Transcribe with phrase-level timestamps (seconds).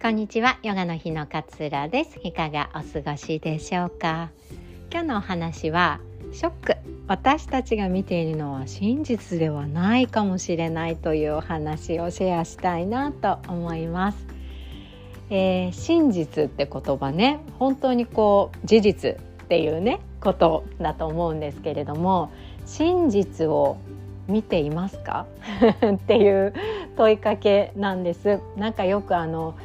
[0.00, 0.58] こんにちは。
[0.62, 2.18] ヨガの日の勝浦です。
[2.24, 4.30] いかがお過ごしでしょうか？
[4.90, 6.00] 今日のお話は
[6.32, 6.76] ショック。
[7.06, 14.26] 私たちが見ているのは真実ではないかもしれないというお話をシェアしたいなと思います、
[15.28, 22.32] えー、真実って言葉ね本当にこう事実っていうねことだと思うんですけれども
[22.64, 23.76] 真実を
[24.28, 25.26] 見ていますか？
[25.94, 26.54] っていう
[26.96, 28.40] 問いかけなんです。
[28.56, 29.56] なんかよくあの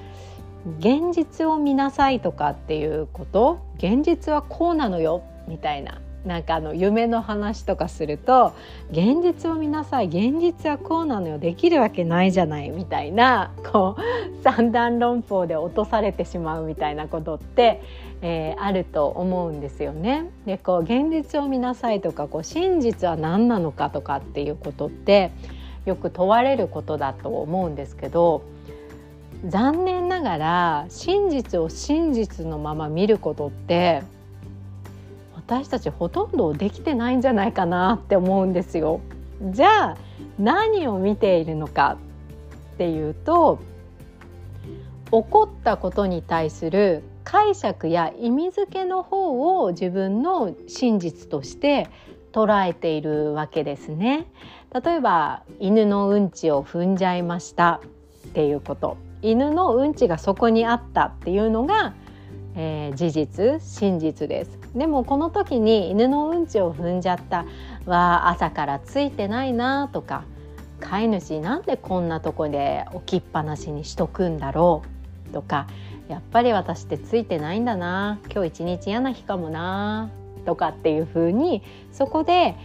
[0.79, 3.59] 現実を見なさいとかっていうこと？
[3.77, 5.23] 現実はこうなのよ？
[5.47, 6.01] みたいな。
[6.25, 8.55] なんかあの夢の話とかすると
[8.89, 10.07] 現実を見なさい。
[10.07, 11.37] 現実はこうなのよ。
[11.37, 12.71] できるわけないじゃない。
[12.71, 16.65] みたいなこう三段論法で落とされてしまう。
[16.65, 17.83] みたいなことって、
[18.23, 20.31] えー、あると思うんですよね。
[20.47, 25.29] でこう現実を見なさいとかこう真実は何なのかとかっていうことって
[25.85, 28.41] よく問われることだと思うんですけど
[29.47, 34.01] 残念がら真実を真実のまま見ることって
[35.35, 39.01] 私たちほとんどできてないんじゃないかなって思うんですよ。
[39.51, 39.97] じゃあ
[40.39, 41.97] 何を見ているのか
[42.73, 43.59] っていうと
[45.11, 51.87] 起こったことに対する解釈や意味付けの方を自分の真実として
[52.33, 54.25] 捉えているわけですね。
[54.73, 57.81] 例えば犬のうんちを踏んじゃいました
[58.27, 58.97] っていうこと
[59.31, 61.95] 犬のうんちがそこにあったっていうのが、
[62.55, 64.59] えー、事実真実です。
[64.75, 67.45] でもこの時に犬のうんちを踏んじゃった
[67.85, 70.23] は朝からついてないなとか
[70.79, 74.83] 飼い主なんでこんなとこで置きっぱなしにしとくんだろ
[75.29, 75.67] うとか
[76.07, 80.11] やっぱり私ってついてないんだな今日一日嫌な日かもな
[80.45, 82.55] とかっていう風にそこで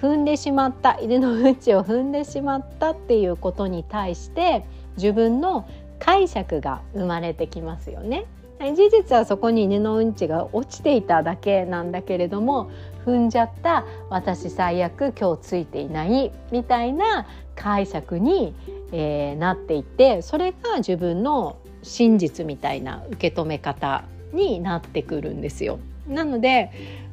[0.00, 4.64] 踏んでしまった犬のうんちを踏んでしまったっていうことに対して
[4.96, 5.68] 自分の
[5.98, 8.26] 解釈が生まれてきますよね。
[8.58, 12.70] 事実はそこに犬のうんちが落ちていただけなんだけれども
[13.04, 18.54] 踏んじゃった私最悪今日ついていないみたいな解釈に、
[18.92, 25.78] えー、なっていてそれが自分の真実みたいな受け止め方になってくるんですよ。
[26.08, 26.70] なので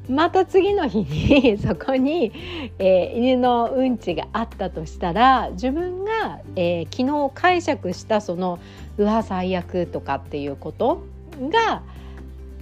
[0.09, 2.31] また次の日に そこに、
[2.77, 8.59] えー、犬のうんちがあったとしたら自分が、えー、昨日解釈したその
[8.97, 11.03] 「うわ最悪」とかっていうこと
[11.49, 11.83] が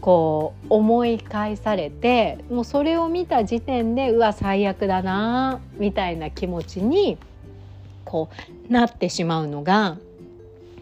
[0.01, 7.17] こう思い返されてもうそれを見た時点でうわ最悪だなみたいな気持ちに
[8.05, 8.29] こ
[8.69, 9.97] うなってしまうのが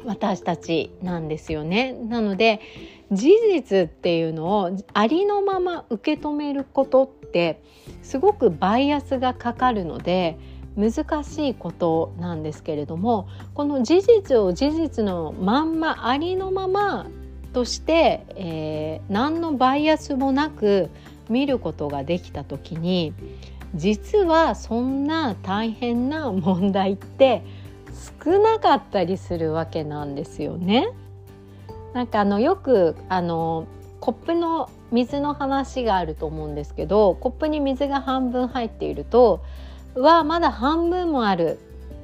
[0.05, 1.93] 私たちなんですよね。
[1.93, 2.61] なので
[3.11, 7.61] 事実っていうのをありのまま受け止めることって
[8.03, 10.37] すごくバイアスがかかるので
[10.77, 17.07] 難しいことなんですけれどもこの事実を事実のまんまありのまま
[17.53, 20.89] として、えー、何のバイアスもなく
[21.29, 23.13] 見ることができた時に
[23.75, 27.43] 実はそんな大変な問題って
[28.23, 30.87] 少なかったりするわけなんですよね。
[31.93, 33.67] なんかあのよくあの
[33.99, 39.41] コップの水の話があると思うんですけどコップに水が半分入っていると
[39.95, 41.59] 「はまだ半分もある」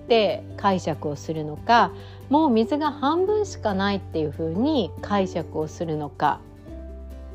[0.06, 1.92] って解釈をするのか
[2.30, 6.40] もう水が半分しかないっていうふうに解釈をするのか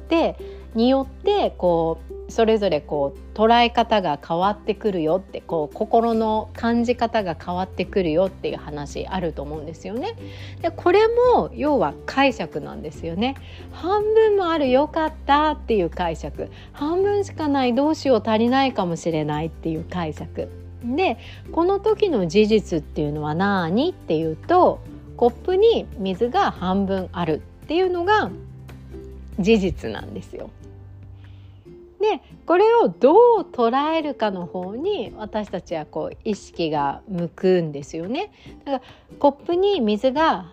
[0.09, 0.37] で
[0.75, 10.17] によってこうそれぞれこう捉え方が変わってくるよってこう心の感じ方が変わってくるよっていう話あると思うんですよね。
[10.61, 13.37] でこれも要は解釈なんですよね。
[13.73, 20.49] 半分もあるよかったっていう解釈半分しかないどうしよう足りないかもしれないっていう解釈
[20.85, 21.19] で
[21.53, 24.81] この時の事実っていうのは何っていうと
[25.17, 28.31] コップに水が半分あるっていうのが
[29.39, 30.51] 事実なんですよ。
[32.01, 38.33] でこれをどう捉えるかの方に私たちはこう意識が向くんですよね。
[38.65, 38.83] だから
[39.19, 40.53] コップに水が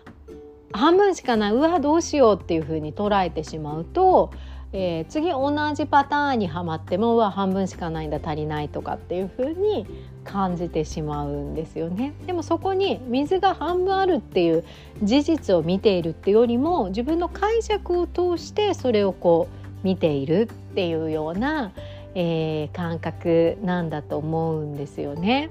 [0.72, 4.30] 半分しかないうわどうしようっていうふうに捉えてしまうと、
[4.74, 9.86] えー、次同じパターンにはまってもうわ半分しかないんだ足りないとかっていうふうに
[10.24, 12.12] 感じてしまうんですよね。
[12.26, 14.64] でもそこに水が半分あるっていう
[15.02, 19.57] 事実を見ているっていうよりも自分の解釈を通してそれをこう
[19.88, 21.72] 見ているっていうような、
[22.14, 25.48] えー、感覚なんだと思うんですよね。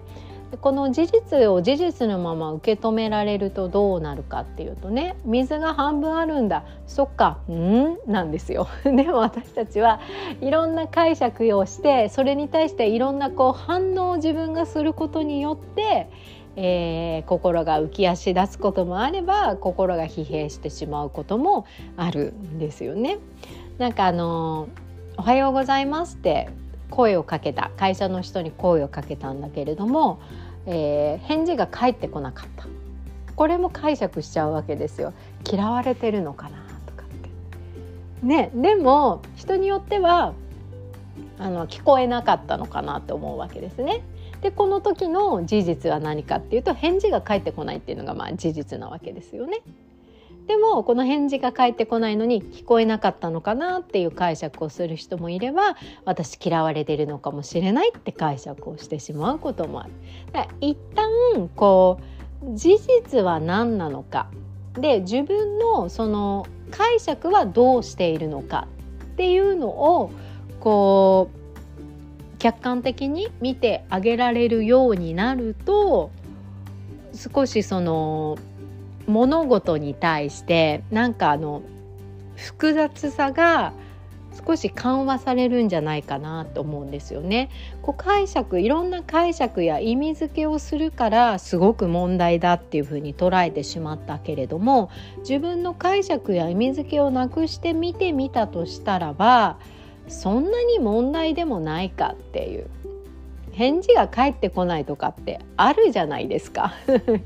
[0.62, 6.64] この事実を事実のまま受け止められるとどうなるかっていうとね水が半分あるんだ。
[6.86, 7.40] そっか。
[7.50, 7.98] うん？
[8.06, 8.68] なんですよ。
[8.86, 10.00] でも私たちは
[10.40, 16.10] いろんな解釈をしてそれに対していろんなこう反応を自分がすることによって
[16.60, 23.20] えー、心が浮き足立つこともあれば心が疲弊してしまうこともあるんですよね。
[23.78, 24.68] なんかあの
[25.18, 26.50] おはようございますって
[26.90, 30.20] 声をかけた会社の人に声をかけたんだけれども、
[30.66, 32.66] えー、返事が返ってこなかった。
[33.36, 35.14] これも解釈しちゃうわけですよ。
[35.48, 36.58] 嫌われてるのかな
[36.88, 38.26] とかって。
[38.26, 40.34] ねでも人によっては
[41.38, 44.02] あの聞こえなかったのかなって思うわけですね。
[44.42, 49.62] でこの時の事実は何かっていうと返事が返ってこないっていうのがまあ事実なわけですよね。
[50.48, 55.76] でもこの返事が返ってこないのに聞こえなかったのかなっていう解釈をする人もいれば
[56.06, 59.92] 私嫌われてるのかもしれないって解釈をしてしまうこともある。
[60.32, 62.00] だから一旦こ
[62.44, 64.28] う事実は何なのか
[64.76, 68.68] で自分のその解釈はどうしているのか
[69.04, 70.12] っていうのを
[70.60, 71.47] こう
[72.40, 76.12] 客観的に見てあげられるようになると
[77.14, 78.38] 少しその
[79.08, 81.62] 物事に対してなんかあの
[82.36, 83.74] 複雑さが
[84.46, 87.50] 少し緩和されるんじゃないかなと思うんですよね。
[87.82, 99.58] こう解釈いろんな解釈や意味付けをするからすごく問題だっていうふうに捉えてしまったけれども自分の解釈や意味付けをなくして見てみたとしたらば
[100.08, 102.70] そんなに問題でもないかっていう。
[103.58, 106.74] 返事が返ってこないとかってあるじゃないですか。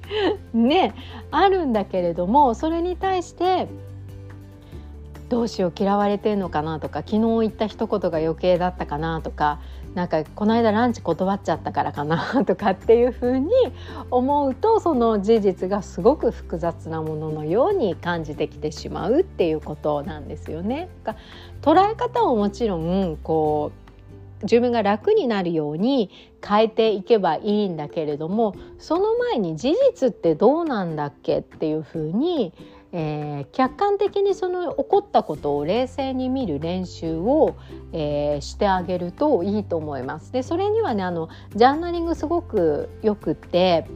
[0.53, 0.93] ね
[1.29, 3.67] あるんだけれどもそれに対して
[5.27, 9.59] どうしよう嫌われてんのかなとか昨日言った一言が余計だったかなとか
[9.95, 13.51] なんかこの間ランチ断っちゃったからかなとかっていうふうに
[14.09, 20.89] 思うとその事実がすごく複雑なもののように感じてきてしまうっていうことなんですよね。
[21.61, 26.09] 捉え方をもちろんこう自分が楽になるように
[26.43, 32.53] 変えていけばいいんだけれどもその前に事実ってどうなんだっけっていうふうに、
[32.93, 37.55] えー、客観的にその起こったことを冷静に見る練習を、
[37.93, 40.31] えー、してあげるといいと思います。
[40.31, 43.87] でそれにはねあのジャーナリングすごくよくって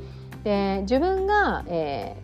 [0.44, 2.16] で自分が、え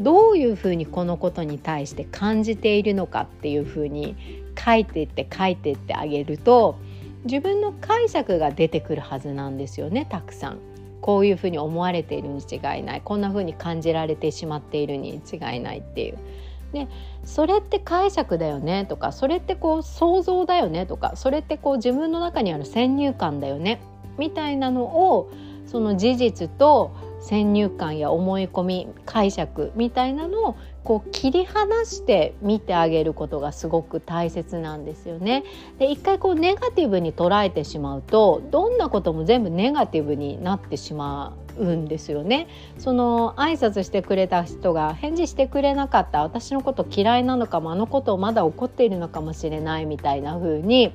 [0.00, 4.16] ー、どういうふうにこのことに対して感じているのかっていうふうに
[4.58, 6.76] 書いていって書いていってあげると
[7.24, 10.75] 自分の解釈が出てくるはずなんですよねたくさん。
[11.06, 13.02] こういうふうに思われているに違いない。
[13.04, 16.18] こんなふうに感じられてしまっているに違いないっていう。
[16.72, 16.88] で
[17.22, 18.86] それって解釈だよね。
[18.86, 20.84] とかそれってこう想像だよね。
[20.84, 23.80] とかそれってこう自分の中にある先入観だよね。
[24.18, 25.30] みたいなのを
[25.64, 26.90] その事実と
[27.26, 35.42] 先入観や思い込み解釈みたいなのをこう切り離して見てあげることがすごく大切なんですよね。
[35.80, 42.46] で一回こうネガティブに捉えてしまうとどんなことも全部ネガティブになってしまうんですよね。
[42.78, 50.92] その挨拶してくれた人が返事してくれなかった私のこと嫌いなのかもあのことをまだ怒っているのかもしれないみたいな風に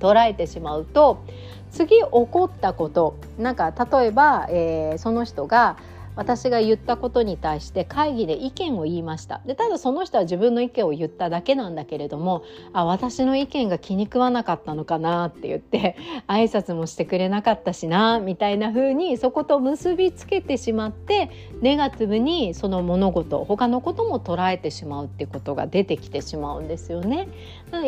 [0.00, 1.22] 捉えてしまうと
[1.70, 5.76] 次起こったことなんか例えば、えー、その人が
[6.18, 12.42] 私が言ったことに対して会議で意見を言いましたでただその人は自分の意見を言っただけなんだけれども
[12.72, 27.28] あ私の意見が気に食わなかったのかなって言って 挨拶もしてくれなかったしなみたいな風にそこと結びつけてしまってネガティブにその物事他のことも捉えてしまうってことが出てきてしまうんですよね。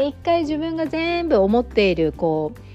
[0.06, 2.69] 一回自分が全部思っているこう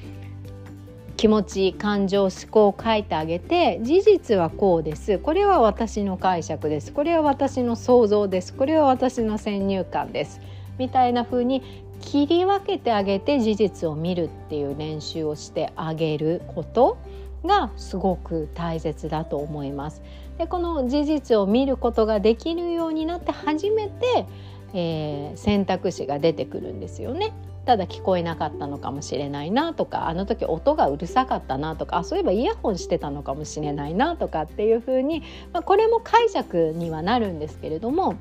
[1.17, 10.41] 気持ち感情思考を書いてあげて事実はこうですこれは私の解釈ですこれは私の想像ですこれは私の先入観です
[10.77, 16.98] みたいな風に切り分けてあげて事実を見るっていう練習をしてあげること
[17.45, 20.01] がすごく大切だと思います。
[20.38, 24.25] でこの事実を見ることができるようになって初めて、
[24.74, 27.34] えー、選択肢が出てくるんですよね。
[27.65, 38.15] ただ聞こえなかったのかもしれないなとかあの時音がうるさかったなとかあそういえばイヤホンしてたのかもしれないなとかっていうふうに、まあ、これも解釈にはなるんですけれども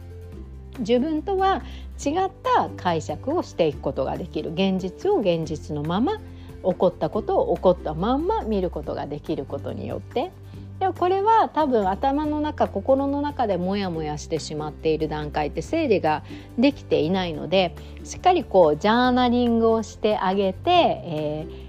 [0.79, 1.63] 自分とは
[2.05, 4.53] 違った解釈をしていくことができる。
[4.53, 6.21] 現実を現実のまま
[6.65, 10.33] 起こったことを起こったまんま見ることができることによって
[10.81, 16.25] でもこれは多分頭の中心の中でモヤモヤしてしまっている段階って整理が
[16.59, 21.65] できていないのでしっかりこうジャーナリングをしてあげて、えー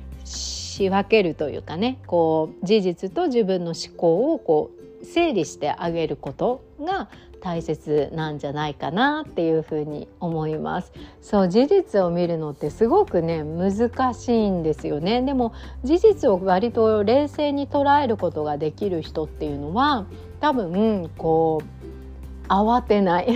[0.75, 4.71] 仕分けるというかねこう事実と自分の思考をこ
[5.01, 7.09] う整理してあげることが
[7.45, 10.91] 大切なんじゃないかなっていうふうに思います。
[11.21, 15.21] そう事実を見るのってすごくね難しいんですよね。
[15.21, 20.07] でも事実を割と冷静に捉えることができる人っていうのは
[20.39, 23.27] 多分こう慌てない。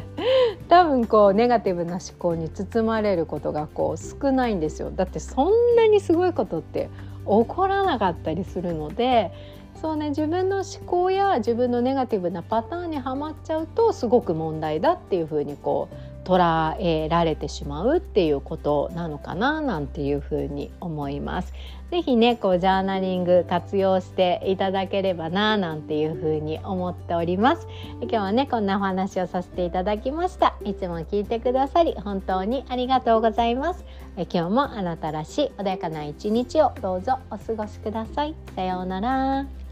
[0.68, 4.90] 多分こうネガティブな思考に包まれることがこう少ないんですよ。
[4.94, 6.90] だってそんなにすごいことって
[7.24, 9.32] 起こらなかったりするので
[9.80, 21.54] そうね自分の思考や自分のネガティブなパターンにはまっちゃうとすごく問題だっていうふうにこう捉えられてしまうっていうことなのかななんていうふうに思います。
[21.90, 27.66] ぜひねこうジャーナリング活用していただければななんていうふうに思っております。
[28.02, 30.54] 今日はねこんなお話をさせていただきました。
[30.64, 33.84] いつも聞いてくださり本当にありがとうございます。
[34.18, 38.34] え 今日もあなたらしい穏やかな一日をどうぞお過ごしください。
[38.54, 39.67] さようなら。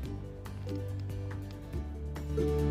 [2.36, 2.65] thank you